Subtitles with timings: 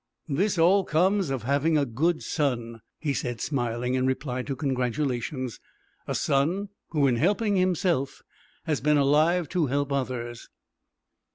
[0.27, 5.59] "This all comes of having a good son," he said, smiling, in reply to congratulations,
[6.07, 8.23] "a son who, in helping himself,
[8.63, 10.49] has been alive to help others."